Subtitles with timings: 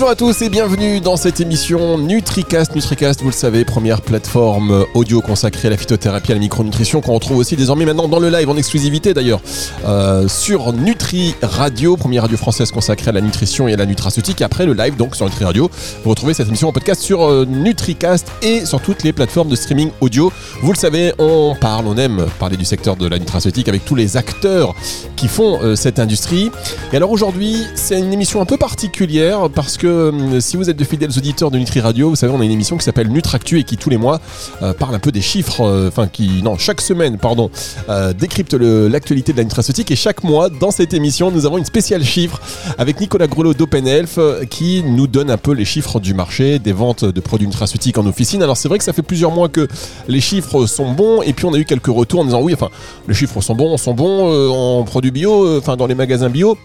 [0.00, 2.74] Bonjour à tous et bienvenue dans cette émission NutriCast.
[2.74, 7.12] NutriCast, vous le savez, première plateforme audio consacrée à la phytothérapie, à la micronutrition, qu'on
[7.12, 9.42] retrouve aussi désormais maintenant dans le live, en exclusivité d'ailleurs,
[9.84, 14.40] euh, sur Nutri Radio, première radio française consacrée à la nutrition et à la nutraceutique.
[14.40, 15.70] Après le live, donc sur Nutri Radio,
[16.02, 19.56] vous retrouvez cette émission en podcast sur euh, NutriCast et sur toutes les plateformes de
[19.56, 20.32] streaming audio.
[20.62, 23.96] Vous le savez, on parle, on aime parler du secteur de la nutraceutique avec tous
[23.96, 24.74] les acteurs
[25.16, 26.50] qui font euh, cette industrie.
[26.90, 30.76] Et alors aujourd'hui, c'est une émission un peu particulière parce que euh, si vous êtes
[30.76, 33.58] de fidèles auditeurs de Nutri Radio, vous savez, on a une émission qui s'appelle Nutractu
[33.58, 34.20] et qui tous les mois
[34.62, 37.50] euh, parle un peu des chiffres, euh, enfin qui, non, chaque semaine, pardon,
[38.18, 39.90] décrypte l'actualité de la nutraceutique.
[39.90, 42.40] Et chaque mois, dans cette émission, nous avons une spéciale chiffre
[42.78, 46.72] avec Nicolas Grelot d'Open euh, qui nous donne un peu les chiffres du marché, des
[46.72, 48.42] ventes de produits nutraceutiques en officine.
[48.42, 49.66] Alors c'est vrai que ça fait plusieurs mois que
[50.08, 52.68] les chiffres sont bons et puis on a eu quelques retours en disant oui, enfin,
[53.08, 56.56] les chiffres sont bons, sont bons en produits bio, enfin dans les magasins bio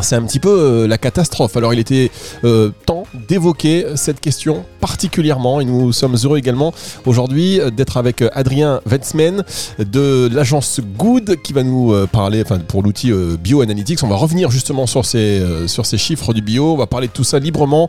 [0.00, 1.56] c'est un petit peu euh, la catastrophe.
[1.56, 2.10] Alors il était
[2.44, 6.72] euh, temps d'évoquer cette question particulièrement et nous sommes heureux également
[7.06, 9.44] aujourd'hui euh, d'être avec Adrien Wetzman
[9.78, 14.02] de l'agence Good qui va nous parler pour l'outil BioAnalytics.
[14.02, 16.72] On va revenir justement sur ces, sur ces chiffres du bio.
[16.72, 17.88] On va parler de tout ça librement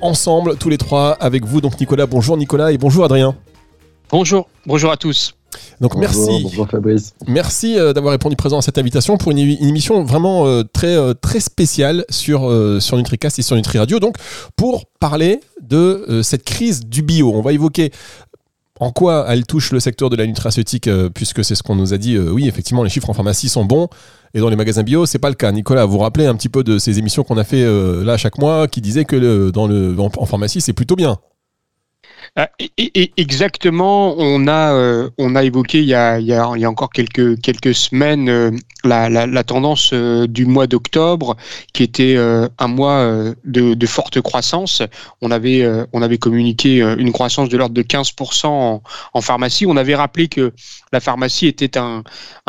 [0.00, 1.60] ensemble tous les trois avec vous.
[1.60, 3.34] Donc Nicolas, bonjour Nicolas et bonjour Adrien.
[4.10, 5.35] Bonjour, bonjour à tous.
[5.80, 6.42] Donc Bonjour, merci.
[6.42, 7.14] Bonjour Fabrice.
[7.26, 10.96] Merci euh, d'avoir répondu présent à cette invitation pour une, une émission vraiment euh, très,
[10.96, 13.98] euh, très spéciale sur, euh, sur NutriCast et sur Nutri Radio.
[14.00, 14.16] Donc,
[14.56, 17.90] pour parler de cette crise du bio, on va évoquer
[18.78, 21.94] en quoi elle touche le secteur de la nutraceutique, euh, puisque c'est ce qu'on nous
[21.94, 22.14] a dit.
[22.16, 23.88] euh, oui, effectivement, les chiffres en pharmacie sont bons.
[24.34, 25.50] Et dans les magasins bio, c'est pas le cas.
[25.50, 28.18] Nicolas, vous vous rappelez un petit peu de ces émissions qu'on a fait euh, là
[28.18, 31.16] chaque mois, qui disaient que le- dans le, en, en pharmacie, c'est plutôt bien.
[32.34, 32.50] Ah,
[33.16, 38.50] exactement, on a, euh, on a évoqué il y a, encore quelques, quelques semaines euh,
[38.84, 41.36] la, tendance euh, du mois d'octobre,
[41.72, 44.82] qui était un mois de, forte croissance.
[45.22, 49.66] On avait, on avait communiqué une croissance de l'ordre de 15% en, pharmacie.
[49.66, 50.52] On avait rappelé que
[50.92, 52.02] la pharmacie était un,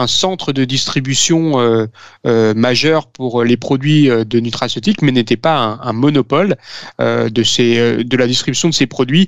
[0.07, 1.87] centre de distribution
[2.23, 6.55] majeur pour les produits de nutraceutiques, mais n'était pas un, monopole
[6.99, 9.27] de, la distribution de ces produits.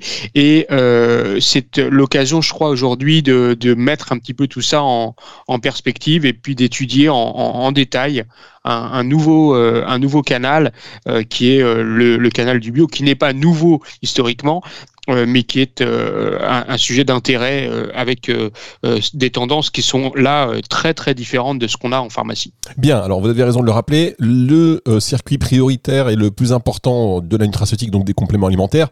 [0.70, 5.14] Euh, c'est l'occasion, je crois, aujourd'hui de, mettre un petit peu tout ça en,
[5.62, 8.24] perspective et puis d'étudier en, détail
[8.64, 10.72] un, un nouveau, euh, un nouveau canal
[11.08, 15.42] euh, qui est euh, le, canal du bio, qui n'est pas nouveau historiquement, euh, mais
[15.42, 18.50] qui est euh, un, sujet d'intérêt euh, avec euh,
[18.84, 22.08] euh, des tendances qui sont là euh, très très différentes de ce qu'on a en
[22.08, 22.52] pharmacie.
[22.76, 26.52] Bien, alors vous avez raison de le rappeler, le euh, circuit prioritaire et le plus
[26.52, 28.88] important de la nutraceutique, donc des compléments alimentaires,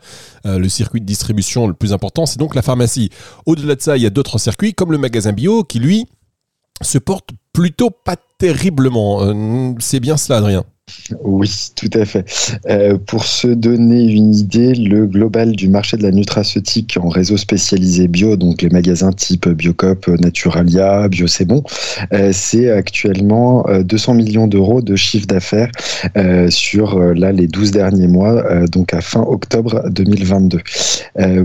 [0.46, 3.10] euh, le circuit de distribution le plus important, c'est donc la pharmacie.
[3.46, 6.06] Au-delà de ça, il y a d'autres circuits, comme le magasin bio, qui lui
[6.82, 9.22] se porte plutôt pas terriblement.
[9.22, 10.64] Euh, c'est bien cela, Adrien?
[11.22, 12.24] Oui, tout à fait.
[12.68, 17.36] Euh, pour se donner une idée, le global du marché de la nutraceutique en réseau
[17.36, 21.62] spécialisé bio, donc les magasins type Biocop, Naturalia, Bio C'est Bon,
[22.12, 25.70] euh, c'est actuellement euh, 200 millions d'euros de chiffre d'affaires
[26.16, 30.58] euh, sur euh, là les 12 derniers mois, euh, donc à fin octobre 2022.
[31.18, 31.44] Euh,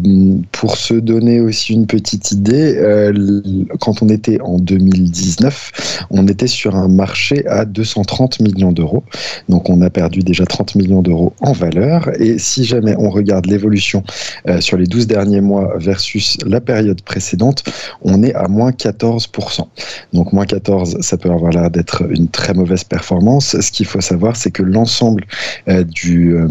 [0.52, 3.42] pour se donner aussi une petite idée, euh,
[3.80, 9.04] quand on était en 2019, on était sur un marché à 230 millions d'euros.
[9.50, 12.10] Donc on a perdu déjà 30 millions d'euros en valeur.
[12.20, 14.04] Et si jamais on regarde l'évolution
[14.48, 17.64] euh, sur les 12 derniers mois versus la période précédente,
[18.02, 19.66] on est à moins 14%.
[20.14, 23.60] Donc moins 14, ça peut avoir l'air d'être une très mauvaise performance.
[23.60, 25.24] Ce qu'il faut savoir, c'est que l'ensemble
[25.68, 26.48] euh, du, euh,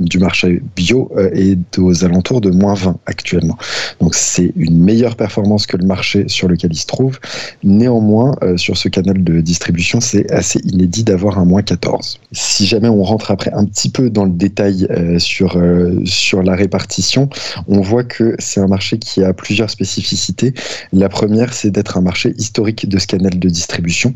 [0.00, 3.56] du marché bio est aux alentours de moins 20 actuellement.
[4.00, 7.18] Donc c'est une meilleure performance que le marché sur lequel il se trouve.
[7.62, 12.17] Néanmoins, sur ce canal de distribution, c'est assez inédit d'avoir un moins 14.
[12.32, 16.42] Si jamais on rentre après un petit peu dans le détail euh, sur, euh, sur
[16.42, 17.30] la répartition,
[17.68, 20.52] on voit que c'est un marché qui a plusieurs spécificités.
[20.92, 24.14] La première, c'est d'être un marché historique de ce canal de distribution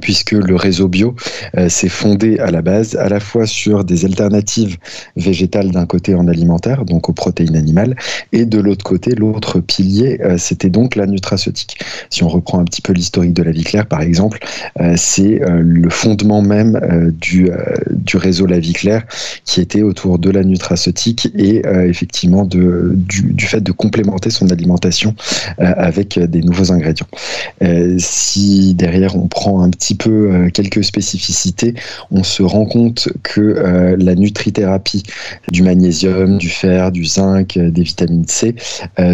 [0.00, 1.14] puisque le réseau bio
[1.56, 4.78] euh, s'est fondé à la base à la fois sur des alternatives
[5.16, 7.96] végétales d'un côté en alimentaire, donc aux protéines animales,
[8.32, 11.78] et de l'autre côté, l'autre pilier, euh, c'était donc la nutraceutique.
[12.10, 14.38] Si on reprend un petit peu l'historique de la vie claire, par exemple,
[14.80, 17.50] euh, c'est le fondement même du,
[17.90, 19.04] du réseau La Vie Claire
[19.44, 25.14] qui était autour de la nutraceutique et effectivement de, du, fait de complémenter son alimentation
[25.58, 27.06] avec des nouveaux ingrédients.
[27.98, 31.74] Si derrière on prend un petit petit peu quelques spécificités,
[32.12, 35.02] on se rend compte que la nutrithérapie
[35.48, 38.54] du magnésium, du fer, du zinc, des vitamines C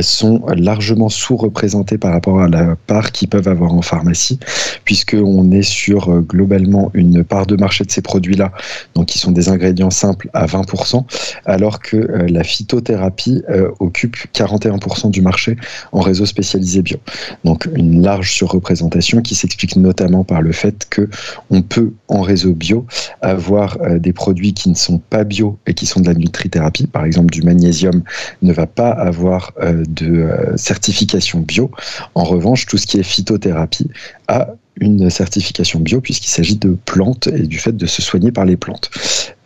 [0.03, 4.39] sont largement sous-représentées par rapport à la part qu'ils peuvent avoir en pharmacie,
[4.85, 8.53] puisqu'on est sur globalement une part de marché de ces produits-là,
[8.95, 11.03] donc qui sont des ingrédients simples à 20%,
[11.47, 13.43] alors que la phytothérapie
[13.79, 15.57] occupe 41% du marché
[15.93, 16.99] en réseau spécialisé bio.
[17.45, 21.09] Donc une large surreprésentation qui s'explique notamment par le fait que
[21.51, 22.87] on peut en réseau bio
[23.23, 26.87] avoir euh, des produits qui ne sont pas bio et qui sont de la nutrithérapie.
[26.87, 28.03] Par exemple, du magnésium
[28.43, 31.71] ne va pas avoir euh, de euh, certification bio.
[32.15, 33.91] En revanche, tout ce qui est phytothérapie
[34.27, 34.49] a
[34.81, 38.57] une certification bio puisqu'il s'agit de plantes et du fait de se soigner par les
[38.57, 38.91] plantes.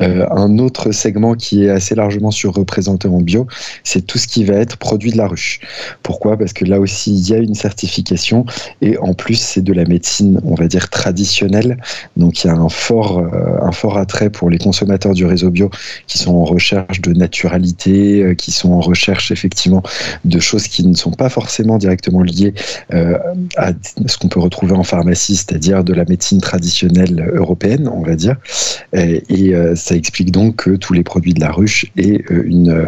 [0.02, 3.46] Euh, un autre segment qui est assez largement surreprésenté en bio,
[3.84, 5.60] c'est tout ce qui va être produit de la ruche.
[6.02, 6.36] Pourquoi?
[6.36, 8.44] Parce que là aussi, il y a une certification
[8.80, 11.76] et en plus, c'est de la médecine, on va dire, traditionnelle.
[12.16, 15.50] Donc, il y a un fort, euh, un fort attrait pour les consommateurs du réseau
[15.50, 15.70] bio
[16.06, 19.82] qui sont en recherche de naturalité, euh, qui sont en recherche effectivement
[20.24, 22.54] de choses qui ne sont pas forcément directement liées
[23.56, 23.72] à
[24.06, 28.36] ce qu'on peut retrouver en pharmacie, c'est-à-dire de la médecine traditionnelle européenne, on va dire.
[28.92, 32.86] Et, et ça explique donc que tous les produits de la ruche aient euh, euh,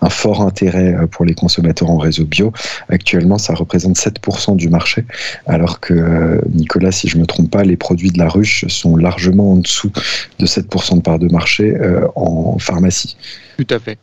[0.00, 2.52] un fort intérêt euh, pour les consommateurs en réseau bio.
[2.88, 5.04] Actuellement, ça représente 7% du marché,
[5.46, 8.96] alors que, Nicolas, si je ne me trompe pas, les produits de la ruche sont
[8.96, 9.92] largement en dessous
[10.38, 11.74] de 7% de part de marché
[12.14, 13.16] en pharmacie.
[13.56, 13.98] Tout à fait.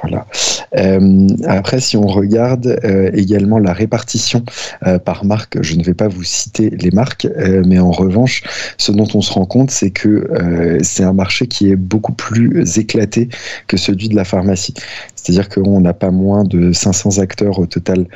[0.00, 0.26] Voilà.
[0.74, 4.42] Euh, après, si on regarde euh, également la répartition
[4.86, 7.28] euh, par marque, je ne vais pas vous citer les marques,
[7.66, 8.42] mais en revanche,
[8.78, 12.78] ce dont on se rend compte, c'est que c'est un marché qui est beaucoup plus
[12.78, 13.28] éclaté
[13.66, 14.74] que celui de la pharmacie.
[15.14, 18.06] C'est-à-dire qu'on n'a pas moins de 500 acteurs au total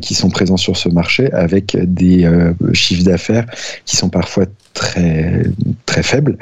[0.00, 2.28] qui sont présents sur ce marché, avec des
[2.72, 3.46] chiffres d'affaires
[3.84, 5.42] qui sont parfois très
[5.86, 6.36] très faibles,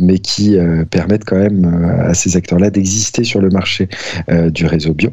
[0.00, 0.56] mais qui
[0.90, 3.88] permettent quand même à ces acteurs-là d'exister sur le marché
[4.28, 5.10] du réseau bio.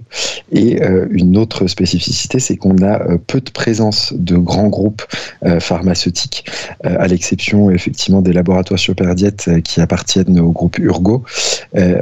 [0.52, 5.04] Et euh, une autre spécificité, c'est qu'on a euh, peu de présence de grands groupes
[5.46, 6.46] euh, pharmaceutiques,
[6.84, 11.24] à l'exception effectivement des laboratoires Superdiet qui appartiennent au groupe Urgo.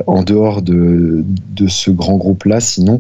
[0.08, 1.24] en dehors de,
[1.56, 3.00] de ce grand groupe-là, sinon,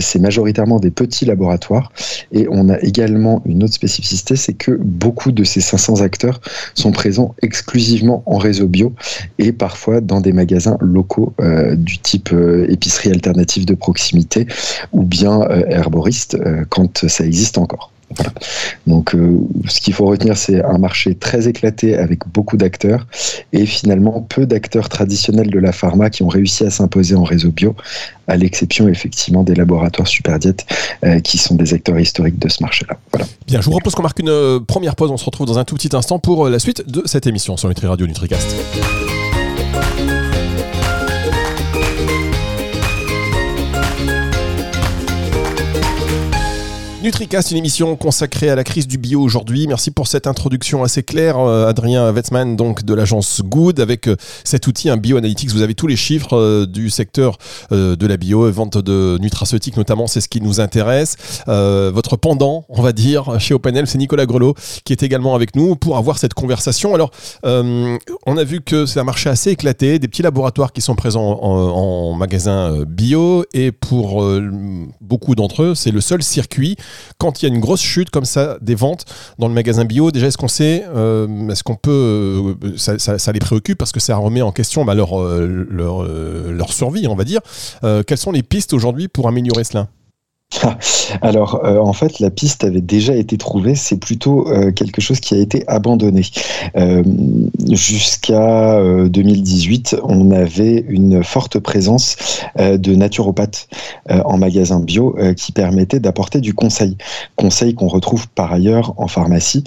[0.00, 1.92] c'est majoritairement des petits laboratoires.
[2.32, 6.40] Et on a également une autre spécificité, c'est que beaucoup de ces 500 acteurs
[6.74, 8.92] sont présents exclusivement en réseau bio
[9.38, 11.34] et parfois dans des magasins locaux
[11.76, 12.30] du type
[12.68, 14.46] épicerie alternative de proximité
[14.92, 17.89] ou bien euh, herboriste euh, quand ça existe encore.
[18.86, 23.06] Donc, euh, ce qu'il faut retenir, c'est un marché très éclaté avec beaucoup d'acteurs
[23.52, 27.50] et finalement peu d'acteurs traditionnels de la pharma qui ont réussi à s'imposer en réseau
[27.50, 27.74] bio,
[28.26, 30.56] à l'exception effectivement des laboratoires Superdiet
[31.22, 32.96] qui sont des acteurs historiques de ce marché-là.
[33.12, 33.26] Voilà.
[33.46, 35.10] Bien, je vous propose qu'on marque une première pause.
[35.10, 37.68] On se retrouve dans un tout petit instant pour la suite de cette émission sur
[37.68, 38.56] Nutri Radio NutriCast.
[47.02, 49.66] NutriCast, une émission consacrée à la crise du bio aujourd'hui.
[49.66, 54.16] Merci pour cette introduction assez claire, euh, Adrien Wetzmann, donc de l'agence Good, avec euh,
[54.44, 55.50] cet outil, un BioAnalytics.
[55.50, 57.38] Vous avez tous les chiffres euh, du secteur
[57.70, 61.16] de la bio, vente de nutraceutiques notamment, c'est ce qui nous intéresse.
[61.46, 64.54] votre pendant, on va dire, chez OpenL, c'est Nicolas Grelot
[64.84, 66.94] qui est également avec nous pour avoir cette conversation.
[66.94, 67.10] Alors,
[67.44, 71.38] on a vu que c'est un marché assez éclaté, des petits laboratoires qui sont présents
[71.42, 74.28] en, en magasin bio, et pour
[75.00, 76.76] beaucoup d'entre eux, c'est le seul circuit
[77.18, 79.04] quand il y a une grosse chute comme ça des ventes
[79.38, 83.40] dans le magasin bio, déjà est-ce qu'on sait, euh, est-ce qu'on peut, euh, ça, les
[83.40, 87.40] préoccupe parce que ça remet en question bah, euh, leur, survie, on va dire.
[88.06, 89.88] quelles sont les pistes aujourd'hui pour améliorer cela?
[91.22, 93.74] Alors, euh, en fait, la piste avait déjà été trouvée.
[93.74, 96.22] C'est plutôt euh, quelque chose qui a été abandonné.
[96.76, 97.02] Euh,
[97.72, 102.16] jusqu'à 2018, on avait une forte présence
[102.58, 103.68] de naturopathes
[104.08, 106.96] en magasin bio qui permettait d'apporter du conseil.
[107.36, 109.64] Conseil qu'on retrouve par ailleurs en pharmacie.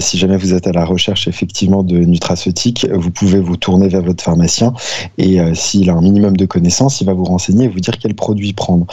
[0.00, 4.02] si jamais vous êtes à la recherche effectivement de nutraceutiques, vous pouvez vous tourner vers
[4.02, 4.72] votre pharmacien
[5.18, 8.14] et s'il a un minimum de connaissances, il va vous renseigner et vous dire quel
[8.14, 8.86] produit prendre.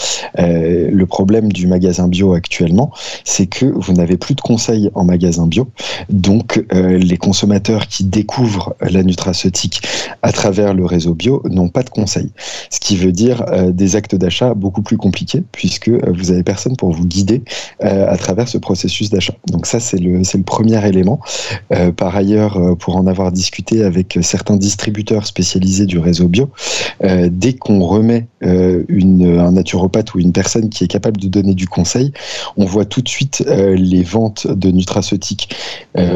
[1.27, 2.89] Problème du magasin bio actuellement,
[3.25, 5.67] c'est que vous n'avez plus de conseils en magasin bio.
[6.10, 9.81] Donc, euh, les consommateurs qui découvrent la nutraceutique
[10.22, 12.31] à travers le réseau bio n'ont pas de conseils.
[12.69, 16.43] Ce qui veut dire euh, des actes d'achat beaucoup plus compliqués, puisque euh, vous avez
[16.43, 17.43] personne pour vous guider
[17.81, 19.34] à travers ce processus d'achat.
[19.48, 21.19] Donc ça, c'est le, le premier élément.
[21.98, 26.50] par ailleurs, pour en avoir discuté avec certains distributeurs spécialisés du réseau bio,
[27.01, 32.13] dès qu'on remet un naturopathe ou une personne qui est capable de donner du conseil,
[32.55, 35.55] on voit tout de suite les ventes de nutraceutiques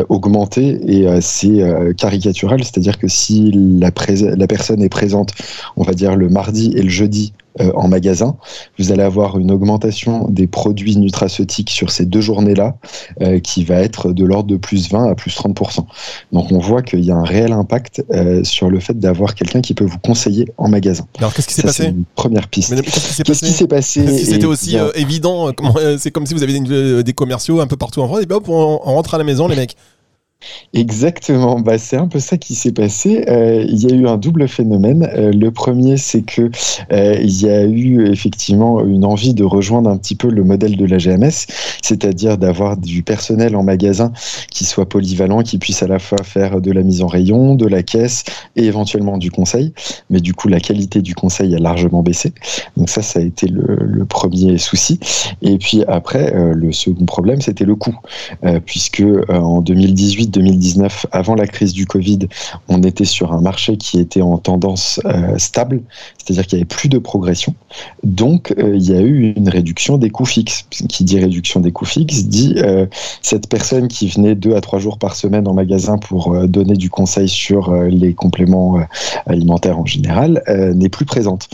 [0.10, 5.34] augmenter et c'est caricatural, c'est-à-dire que si la, personne est présente,
[5.76, 8.38] on va dire le mardi et le jeudi euh, en magasin,
[8.80, 12.76] vous allez avoir une augmentation des produits nutraceutiques sur ces deux journées-là
[13.22, 15.86] euh, qui va être de l'ordre de plus 20 à plus 30%.
[16.32, 19.62] Donc on voit qu'il y a un réel impact euh, sur le fait d'avoir quelqu'un
[19.62, 21.06] qui peut vous conseiller en magasin.
[21.18, 22.74] Alors qu'est-ce qui s'est passé une Première piste.
[22.82, 25.52] Qu'est-ce qui s'est passé C'était aussi évident.
[25.98, 28.78] C'est comme si vous aviez des commerciaux un peu partout en France et hop, on
[28.78, 29.76] rentre à la maison les mecs.
[30.74, 33.26] Exactement, bah, c'est un peu ça qui s'est passé.
[33.28, 35.08] Euh, il y a eu un double phénomène.
[35.14, 36.50] Euh, le premier, c'est que
[36.92, 40.78] euh, il y a eu effectivement une envie de rejoindre un petit peu le modèle
[40.78, 41.46] de la GMS,
[41.82, 44.14] c'est-à-dire d'avoir du personnel en magasin
[44.50, 47.68] qui soit polyvalent, qui puisse à la fois faire de la mise en rayon, de
[47.68, 48.24] la caisse
[48.56, 49.74] et éventuellement du conseil.
[50.10, 52.34] Mais du coup, la qualité du conseil a largement baissé.
[52.78, 55.00] Donc ça, ça a été le, le premier souci.
[55.42, 57.98] Et puis après, le second problème, c'était le coût,
[58.66, 62.20] puisque en 2018 2019, avant la crise du Covid,
[62.68, 65.82] on était sur un marché qui était en tendance euh, stable,
[66.18, 67.54] c'est-à-dire qu'il n'y avait plus de progression.
[68.04, 70.66] Donc, euh, il y a eu une réduction des coûts fixes.
[70.70, 72.86] Qui dit réduction des coûts fixes dit euh,
[73.22, 76.90] cette personne qui venait deux à trois jours par semaine en magasin pour donner du
[76.90, 78.80] conseil sur les compléments
[79.26, 80.42] alimentaires en général
[80.76, 81.48] n'est plus présente.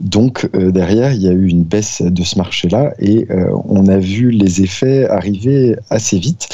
[0.00, 3.26] Donc, derrière, il y a eu une baisse de ce marché-là et
[3.68, 6.48] on a vu les effets arriver assez vite.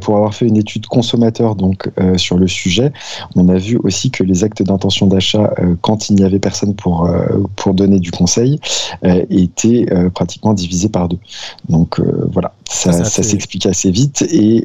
[0.00, 2.92] pour avoir fait une étude consommateurs donc euh, sur le sujet,
[3.34, 6.74] on a vu aussi que les actes d'intention d'achat, euh, quand il n'y avait personne
[6.74, 7.26] pour euh,
[7.56, 8.60] pour donner du conseil,
[9.30, 11.18] étaient pratiquement divisés par deux.
[11.68, 12.00] Donc
[12.32, 14.22] voilà, ça, ça s'explique assez vite.
[14.30, 14.64] Et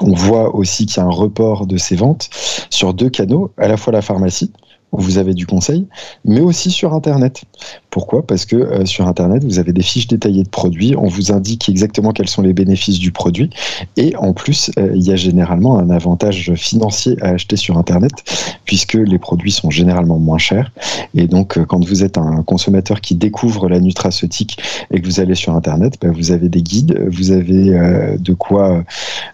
[0.00, 2.28] on voit aussi qu'il y a un report de ces ventes
[2.70, 4.50] sur deux canaux, à la fois la pharmacie
[4.94, 5.86] où vous avez du conseil,
[6.24, 7.42] mais aussi sur Internet.
[7.90, 8.26] Pourquoi?
[8.26, 11.68] Parce que euh, sur Internet, vous avez des fiches détaillées de produits, on vous indique
[11.68, 13.50] exactement quels sont les bénéfices du produit,
[13.96, 18.12] et en plus, euh, il y a généralement un avantage financier à acheter sur Internet,
[18.64, 20.70] puisque les produits sont généralement moins chers.
[21.14, 24.58] Et donc, euh, quand vous êtes un consommateur qui découvre la nutraceutique
[24.92, 27.54] et que vous allez sur Internet, bah, vous avez des guides, vous avez
[28.18, 28.84] de quoi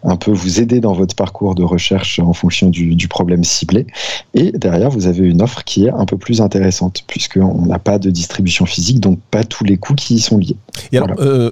[0.05, 3.87] un peu vous aider dans votre parcours de recherche en fonction du, du problème ciblé.
[4.35, 7.99] Et derrière, vous avez une offre qui est un peu plus intéressante, puisqu'on n'a pas
[7.99, 10.57] de distribution physique, donc pas tous les coûts qui y sont liés.
[10.92, 11.50] Et alors, euh,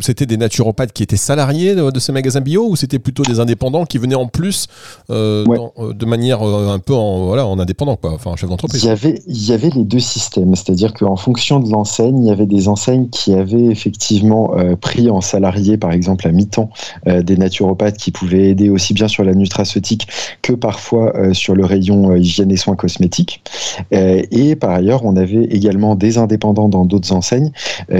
[0.00, 3.84] c'était des naturopathes qui étaient salariés de, ces magasins bio ou c'était plutôt des indépendants
[3.84, 4.66] qui venaient en plus
[5.10, 5.44] euh,
[5.78, 8.82] euh, de manière un peu en, voilà, en indépendant, quoi, enfin chef d'entreprise.
[8.82, 12.28] Il y, avait, il y avait les deux systèmes, c'est-à-dire qu'en fonction de l'enseigne, il
[12.28, 16.70] y avait des enseignes qui avaient effectivement pris en salarié, par exemple à mi-temps,
[17.06, 20.08] des naturopathes qui pouvaient aider aussi bien sur la nutraceutique
[20.42, 23.42] que parfois sur le rayon hygiène et soins cosmétiques.
[23.90, 27.52] et par ailleurs, on avait également des indépendants dans d'autres enseignes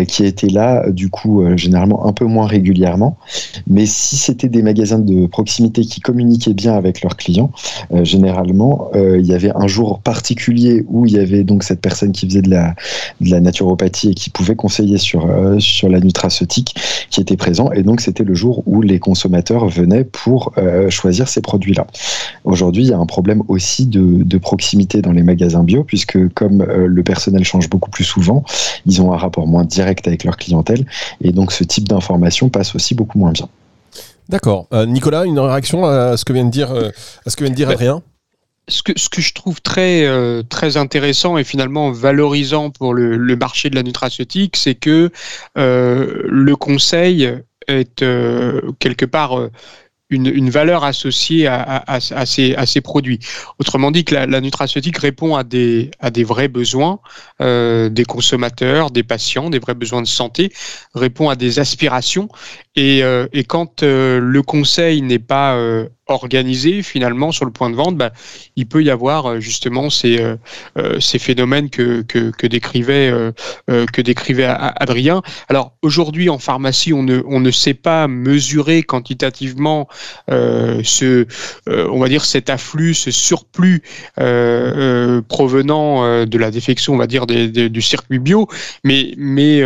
[0.09, 3.17] qui étaient là, du coup, euh, généralement un peu moins régulièrement.
[3.67, 7.51] Mais si c'était des magasins de proximité qui communiquaient bien avec leurs clients,
[7.93, 11.81] euh, généralement, euh, il y avait un jour particulier où il y avait donc cette
[11.81, 12.75] personne qui faisait de la,
[13.21, 15.29] naturopathie et qui pouvait conseiller sur,
[15.59, 16.75] sur la nutraceutique
[17.11, 17.71] qui était présent.
[17.73, 20.53] Et donc, c'était le jour où les consommateurs venaient pour
[20.89, 21.87] choisir ces produits-là.
[22.45, 26.63] Aujourd'hui, il y a un problème aussi de, proximité dans les magasins bio, puisque comme
[26.63, 28.45] le personnel change beaucoup plus souvent,
[28.87, 30.87] ils ont un rapport moins direct avec leur clientèle
[31.21, 33.49] et donc ce type d'information passe aussi beaucoup moins bien.
[34.29, 34.67] D'accord.
[34.73, 36.91] Euh, Nicolas, une réaction à ce que vient de dire, euh,
[37.25, 38.03] à ce que vient de dire Adrien?
[38.69, 43.17] ce que, ce que je trouve très, euh, très intéressant et finalement valorisant pour le,
[43.17, 45.13] le marché de la nutraceutique, c'est que
[45.55, 47.33] le conseil
[47.69, 48.05] est
[48.81, 49.39] quelque part
[50.11, 53.19] une, une, valeur associée à, à, à, ces, à, ces, produits.
[53.59, 57.01] Autrement dit, que la, la, nutraceutique répond à des, à des vrais besoins
[57.41, 60.53] euh, des consommateurs, des patients, des vrais besoins de santé,
[60.95, 62.29] répond à des aspirations.
[62.77, 67.71] Et, euh, et quand euh, le conseil n'est pas euh, organisé finalement sur le point
[67.71, 68.13] de vente, bah,
[68.55, 70.37] il peut y avoir euh, justement ces, euh,
[70.79, 73.13] euh, ces phénomènes que, que, que décrivait,
[73.67, 75.23] que décrivait Adrien.
[75.49, 79.89] Alors aujourd'hui en pharmacie, on ne, on ne sait pas mesurer quantitativement
[80.29, 81.27] ce,
[81.67, 83.83] on va dire cet afflux, ce surplus
[85.29, 88.49] provenant de la défection, on va dire du circuit bio,
[88.85, 89.63] mais, mais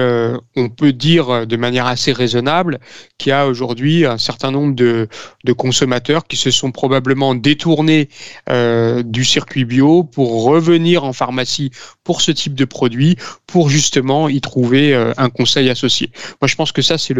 [0.57, 2.79] on peut dire de manière assez raisonnable
[3.19, 5.09] qu'il y a aujourd'hui un certain nombre de,
[5.45, 8.09] de consommateurs qui se sont probablement détournés
[8.49, 11.71] euh, du circuit bio pour revenir en pharmacie
[12.05, 16.11] pour ce type de produit, pour justement y trouver euh, un conseil associé.
[16.41, 17.15] Moi, je pense que ça, c'est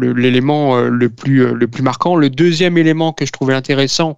[0.00, 2.16] l'élément le, euh, le, plus, le plus marquant.
[2.16, 4.16] Le deuxième élément que je trouvais intéressant,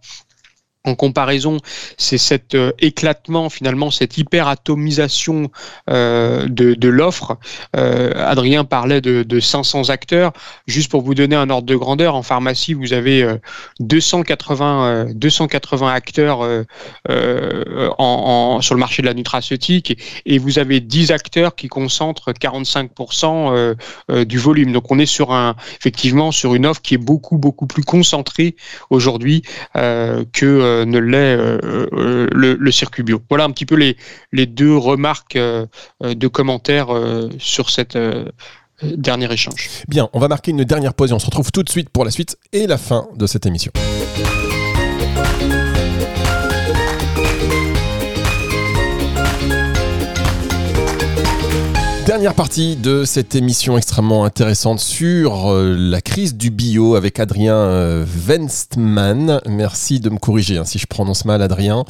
[0.86, 1.58] en comparaison,
[1.98, 5.50] c'est cet euh, éclatement finalement, cette hyperatomisation
[5.90, 7.38] euh, de, l'offre.
[7.76, 10.32] Euh, Adrien parlait de, de, 500 acteurs.
[10.66, 13.26] Juste pour vous donner un ordre de grandeur, en pharmacie, vous avez
[13.80, 16.40] 280, 280 acteurs
[17.98, 24.24] en, sur le marché de la nutraceutique et, vous avez 10 acteurs qui concentrent 45%
[24.24, 24.72] du volume.
[24.72, 28.54] Donc on est sur un, effectivement sur une offre qui est beaucoup beaucoup plus concentrée
[28.90, 29.42] aujourd'hui
[29.74, 31.58] que ne l'est euh,
[31.92, 33.20] euh, le, circuit bio.
[33.28, 33.96] Voilà un petit peu les,
[34.32, 36.88] les deux remarques de commentaires
[37.38, 37.98] sur cette
[38.82, 39.70] dernier échange.
[39.88, 42.04] Bien, on va marquer une dernière pause et on se retrouve tout de suite pour
[42.04, 43.72] la suite et la fin de cette émission.
[52.26, 57.54] Dernière partie de cette émission extrêmement intéressante sur euh, la crise du bio avec Adrien
[57.54, 59.40] euh, Venstman.
[59.48, 61.84] Merci de me corriger hein, si je prononce mal Adrien.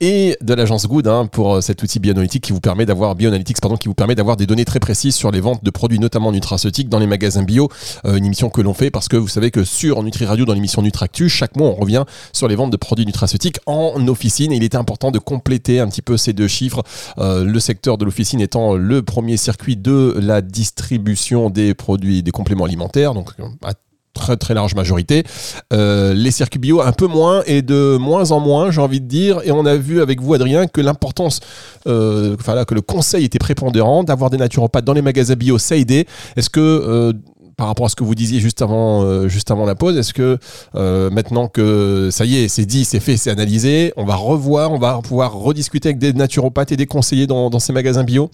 [0.00, 3.60] Et de l'agence Good hein, pour euh, cet outil bioanalytique qui vous permet d'avoir bioanalytics
[3.60, 6.30] pardon qui vous permet d'avoir des données très précises sur les ventes de produits notamment
[6.30, 7.68] nutraceutiques dans les magasins bio.
[8.04, 10.82] une émission que l'on fait parce que vous savez que sur Nutri Radio dans l'émission
[10.82, 14.62] Nutractu chaque mois on revient sur les ventes de produits nutraceutiques en officine et il
[14.62, 16.84] était important de compléter un petit peu ces deux chiffres.
[17.18, 22.64] le secteur de l'officine étant le premier circuit de la distribution des produits, des compléments
[22.64, 23.30] alimentaires, donc
[23.64, 23.72] à
[24.14, 25.24] très très large majorité.
[25.72, 29.06] Euh, les circuits bio un peu moins et de moins en moins, j'ai envie de
[29.06, 29.40] dire.
[29.44, 31.40] Et on a vu avec vous, Adrien, que l'importance,
[31.86, 35.58] euh, enfin là, que le conseil était prépondérant, d'avoir des naturopathes dans les magasins bio,
[35.58, 36.06] ça a aidé.
[36.36, 37.12] Est-ce que euh,
[37.56, 40.38] par rapport à ce que vous disiez juste avant, juste avant la pause, est-ce que
[40.74, 44.78] maintenant que ça y est, c'est dit, c'est fait, c'est analysé, on va revoir, on
[44.80, 48.28] va pouvoir rediscuter avec des naturopathes et des conseillers dans ces magasins bio?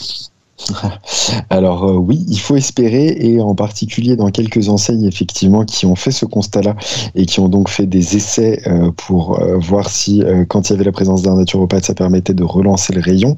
[1.50, 5.96] Alors euh, oui, il faut espérer, et en particulier dans quelques enseignes effectivement qui ont
[5.96, 6.76] fait ce constat-là
[7.14, 10.76] et qui ont donc fait des essais euh, pour euh, voir si quand il y
[10.76, 13.36] avait la présence d'un naturopathe, ça permettait de relancer le rayon.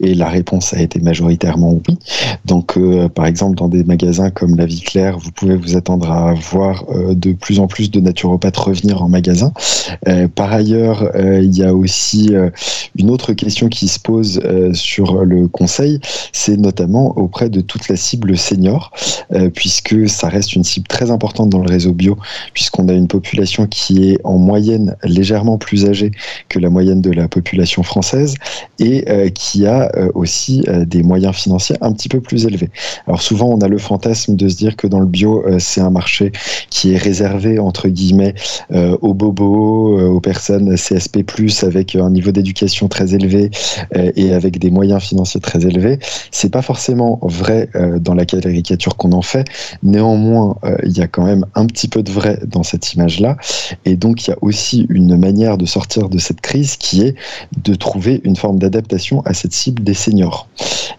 [0.00, 1.98] Et la réponse a été majoritairement oui.
[2.44, 2.78] Donc
[3.14, 6.84] par exemple dans des magasins comme La Vie Claire, vous pouvez vous attendre à voir
[7.10, 9.52] de plus en plus de naturopathes revenir en magasin.
[10.34, 12.32] par ailleurs, il y a aussi
[12.96, 14.40] une autre question qui se pose
[14.72, 16.00] sur le conseil,
[16.32, 18.92] c'est notamment auprès de toute la cible senior,
[19.34, 22.16] euh, puisque ça reste une cible très importante dans le réseau bio,
[22.54, 26.12] puisqu'on a une population qui est en moyenne légèrement plus âgée
[26.48, 28.34] que la moyenne de la population française
[28.78, 32.70] et euh, qui a euh, aussi des moyens financiers un petit peu plus élevés.
[33.06, 35.90] Alors souvent, on a le fantasme de se dire que dans le bio, c'est un
[35.90, 36.32] marché
[36.70, 38.34] qui est réservé, entre guillemets,
[38.70, 41.24] aux bobos, aux personnes CSP+,
[41.62, 43.50] avec un niveau d'éducation très élevé
[43.94, 45.98] et avec des moyens financiers très élevés.
[46.42, 49.46] C'est pas forcément vrai euh, dans la caricature qu'on en fait.
[49.84, 53.36] Néanmoins, euh, il y a quand même un petit peu de vrai dans cette image-là.
[53.84, 57.14] Et donc, il y a aussi une manière de sortir de cette crise qui est
[57.62, 60.48] de trouver une forme d'adaptation à cette cible des seniors.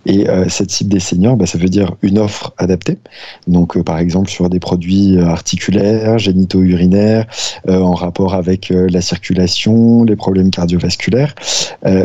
[0.05, 2.99] Et euh, cette cible des seniors, bah, ça veut dire une offre adaptée.
[3.45, 7.25] Donc, par exemple, sur des produits articulaires, génito-urinaires,
[7.67, 11.35] en rapport avec la circulation, les problèmes cardiovasculaires.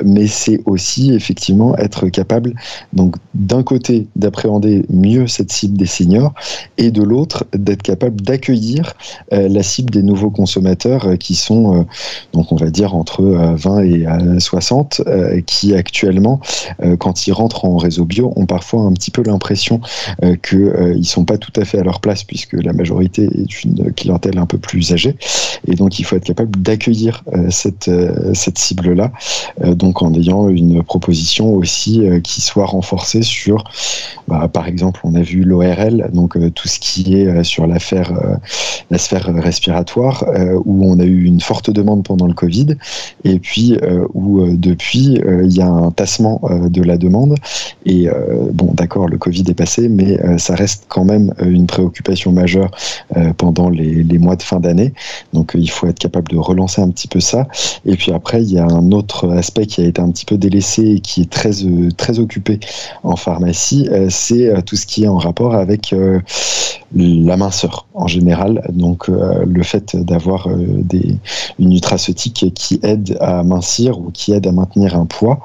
[0.05, 2.55] mais c'est aussi effectivement être capable
[2.93, 6.33] donc d'un côté d'appréhender mieux cette cible des seniors
[6.79, 8.95] et de l'autre d'être capable d'accueillir
[9.33, 11.83] euh, la cible des nouveaux consommateurs euh, qui sont euh,
[12.33, 14.07] donc on va dire entre 20 et
[14.39, 15.03] 60
[15.47, 16.41] qui actuellement
[16.99, 19.81] quand ils rentrent en réseau bio ont parfois un petit peu l'impression
[20.43, 23.93] qu'ils ne sont pas tout à fait à leur place puisque la majorité est une
[23.93, 25.17] clientèle un peu plus âgée.
[25.67, 27.91] Et donc il faut être capable d'accueillir cette,
[28.35, 29.13] cette cible là
[29.65, 33.65] donc en ayant une proposition aussi qui soit renforcée sur,
[34.27, 37.67] bah, par exemple, on a vu l'ORL, donc euh, tout ce qui est euh, sur
[37.67, 38.37] l'affaire, euh,
[38.91, 40.25] la sphère respiratoire,
[40.65, 42.77] où on a eu une forte demande pendant le Covid,
[43.25, 43.77] et puis
[44.15, 47.35] où depuis il y a un tassement de la demande.
[47.85, 48.09] Et
[48.53, 52.71] bon, d'accord, le Covid est passé, mais ça reste quand même une préoccupation majeure
[53.37, 54.95] pendant les, les, mois de fin d'année.
[55.35, 57.47] Donc il faut être capable de relancer un petit peu ça.
[57.85, 60.39] Et puis après, il y a un autre aspect qui a été un petit peu
[60.39, 61.51] délaissé et qui est très
[61.97, 62.61] très occupé
[63.09, 66.21] en pharmacie, euh, c'est euh, tout ce qui est en rapport avec euh,
[66.95, 68.63] la minceur en général.
[68.71, 71.17] Donc le fait d'avoir des,
[71.59, 75.41] une nutraceutique qui aide à mincir ou qui aide à maintenir un poids.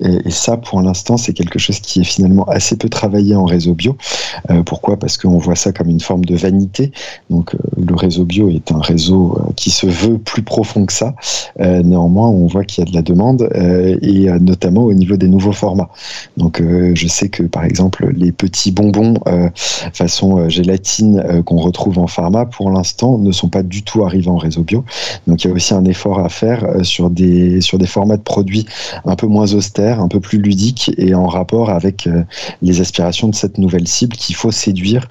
[0.00, 3.74] Et, ça, pour l'instant, c'est quelque chose qui est finalement assez peu travaillé en réseau
[3.74, 3.96] bio.
[4.64, 4.96] pourquoi?
[4.98, 6.92] Parce qu'on voit ça comme une forme de vanité.
[7.28, 11.14] Donc le réseau bio est un réseau qui se veut plus profond que ça.
[11.58, 13.50] néanmoins, on voit qu'il y a de la demande
[14.00, 15.90] et notamment au niveau des nouveaux formats.
[16.38, 19.14] Donc je je sais que par exemple les petits bonbons
[19.92, 24.36] façon gélatine qu'on retrouve en pharma, pour l'instant, ne sont pas du tout arrivés en
[24.36, 24.84] réseau bio.
[25.28, 28.22] Donc il y a aussi un effort à faire sur des sur des formats de
[28.22, 28.66] produits
[29.04, 32.08] un peu moins austères, un peu plus ludiques et en rapport avec
[32.60, 35.06] les aspirations de cette nouvelle cible qu'il faut séduire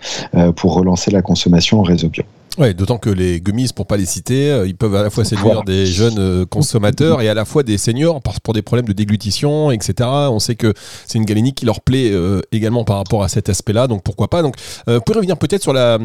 [0.57, 2.23] pour relancer la consommation en réseau bio.
[2.57, 5.25] Ouais, d'autant que les gummies, pour pas les citer, euh, ils peuvent à la fois
[5.25, 8.93] séduire des jeunes euh, consommateurs et à la fois des seniors pour des problèmes de
[8.93, 10.09] déglutition, etc.
[10.31, 10.73] On sait que
[11.05, 14.29] c'est une galénique qui leur plaît euh, également par rapport à cet aspect-là, donc pourquoi
[14.29, 14.41] pas.
[14.41, 14.55] Donc,
[14.87, 15.97] vous pouvez revenir peut-être sur la,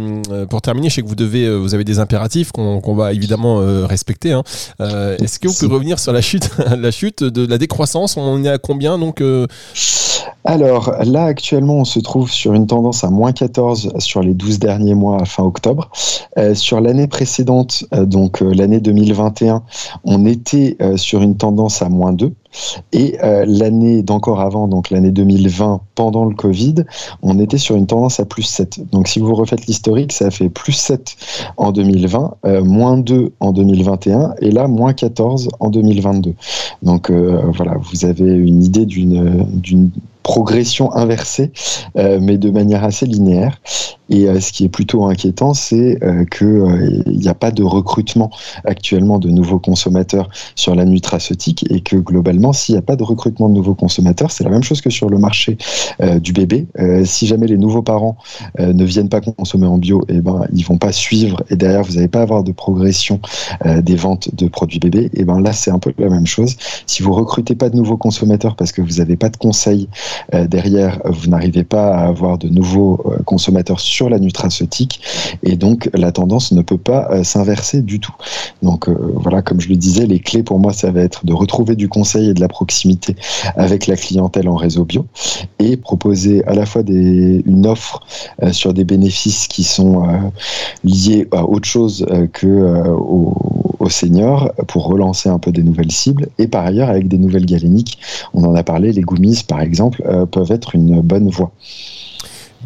[0.49, 4.33] pour terminer, je sais que vous devez, vous avez des impératifs qu'on va évidemment respecter.
[4.33, 4.43] Hein.
[4.79, 8.17] Est-ce que vous pouvez revenir sur la chute, la chute de la décroissance?
[8.17, 9.23] On est à combien donc
[10.45, 14.59] Alors là, actuellement, on se trouve sur une tendance à moins 14 sur les 12
[14.59, 15.91] derniers mois à fin octobre.
[16.41, 19.63] Euh, sur l'année précédente, euh, donc euh, l'année 2021,
[20.05, 22.33] on était sur une tendance à moins 2.
[22.93, 26.75] Et l'année d'encore avant, donc l'année 2020, pendant le Covid,
[27.23, 28.91] on était sur une tendance à plus 7.
[28.91, 31.17] Donc si vous refaites l'historique, ça fait plus 7
[31.57, 36.35] en 2020, moins 2 en 2021, et là, moins 14 en 2022.
[36.83, 39.91] Donc voilà, vous avez une idée d'une
[40.23, 41.53] progression inversée,
[41.95, 43.59] mais de manière assez linéaire.
[44.11, 47.63] Et euh, ce qui est plutôt inquiétant, c'est euh, qu'il euh, n'y a pas de
[47.63, 48.31] recrutement
[48.65, 53.05] actuellement de nouveaux consommateurs sur la nutraceutique et que globalement, s'il n'y a pas de
[53.05, 55.57] recrutement de nouveaux consommateurs, c'est la même chose que sur le marché
[56.19, 56.67] du bébé.
[57.05, 58.17] si jamais les nouveaux parents
[58.59, 61.83] ne viennent pas consommer en bio, et eh ben, ils vont pas suivre et derrière,
[61.83, 63.21] vous n'allez pas avoir de progression
[63.65, 65.05] des ventes de produits bébés.
[65.15, 66.57] Et eh ben là, c'est un peu la même chose.
[66.87, 69.89] Si vous recrutez pas de nouveaux consommateurs parce que vous n'avez pas de conseils
[70.33, 75.01] derrière, vous n'arrivez pas à avoir de nouveaux consommateurs sur la nutraceutique
[75.43, 78.15] et donc la tendance ne peut pas euh, s'inverser du tout.
[78.63, 81.33] Donc euh, voilà, comme je le disais, les clés pour moi, ça va être de
[81.33, 83.17] retrouver du conseil et de la proximité
[83.57, 85.07] avec la clientèle en réseau bio
[85.59, 88.01] et proposer à la fois une offre
[88.43, 90.31] euh, sur des bénéfices qui sont
[90.85, 92.95] liés à autre chose que
[93.91, 97.47] aux, seniors pour relancer un peu des nouvelles cibles et par ailleurs avec des nouvelles
[97.47, 97.99] galéniques,
[98.35, 101.53] on en a parlé, les gummies par exemple peuvent être une bonne voie.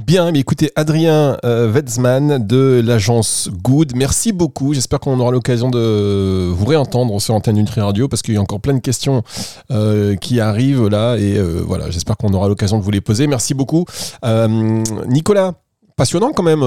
[0.07, 4.75] Bien, mais écoutez, Adrien euh, de l'agence Good, merci beaucoup.
[4.75, 8.41] J'espère qu'on aura l'occasion de vous réentendre sur Antenne Nutri Radio parce qu'il y a
[8.41, 9.23] encore plein de questions
[9.71, 13.29] euh, qui arrivent là et euh, voilà, j'espère qu'on aura l'occasion de vous les poser.
[13.29, 13.85] Merci beaucoup.
[15.07, 15.53] Nicolas,
[15.97, 16.63] passionnant quand même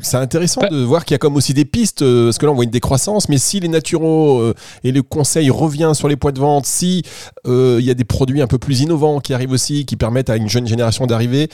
[0.00, 2.52] c'est intéressant de voir qu'il y a comme aussi des pistes, euh, parce que là
[2.52, 6.16] on voit une décroissance, mais si les naturaux euh, et le conseil revient sur les
[6.16, 7.02] points de vente, si
[7.46, 10.30] euh, il y a des produits un peu plus innovants qui arrivent aussi, qui permettent
[10.30, 11.48] à une jeune génération d'arriver,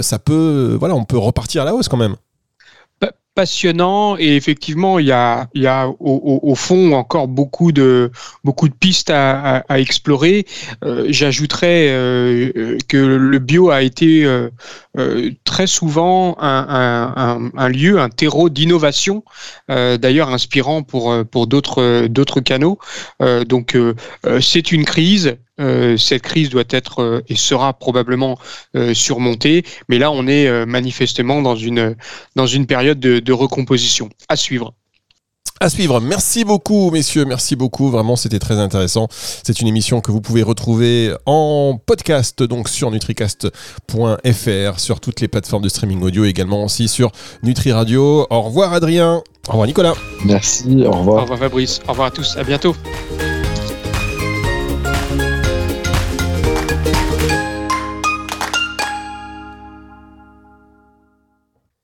[0.00, 2.16] ça peut, voilà, on peut repartir à la hausse quand même
[3.34, 8.10] passionnant et effectivement il y a, il y a au, fond encore beaucoup de
[8.44, 10.44] beaucoup de pistes à, explorer.
[10.84, 14.50] Euh, J'ajouterais euh, que le bio a été euh,
[14.98, 19.24] euh très souvent un, lieu, un terreau d'innovation,
[19.68, 22.78] d'ailleurs inspirant pour pour d'autres d'autres canaux.
[23.46, 23.76] donc
[24.40, 25.36] c'est une crise.
[25.62, 28.38] Euh, cette crise doit être euh, et sera probablement
[28.76, 31.96] euh, surmontée, mais là on est manifestement dans une,
[32.36, 34.10] dans une période de, recomposition.
[34.28, 34.74] À suivre.
[35.60, 36.00] À suivre.
[36.00, 37.24] Merci beaucoup, messieurs.
[37.24, 37.88] Merci beaucoup.
[37.88, 39.08] Vraiment, c'était très intéressant.
[39.10, 45.28] C'est une émission que vous pouvez retrouver en podcast, donc sur nutricast.fr, sur toutes les
[45.28, 48.26] plateformes de streaming audio, également aussi sur Nutri Radio.
[48.28, 49.22] Au revoir, Adrien.
[49.48, 49.94] Au revoir, Nicolas.
[50.24, 50.84] Merci.
[50.84, 51.18] Au revoir.
[51.18, 51.80] Au revoir, Fabrice.
[51.86, 52.36] Au revoir à tous.
[52.36, 52.74] À bientôt.